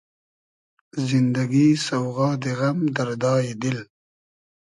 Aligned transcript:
زیندئگی 1.07 1.67
سۆغادی 1.85 2.51
غئم, 2.59 2.79
دئردای 2.95 3.47
دیل 3.61 3.77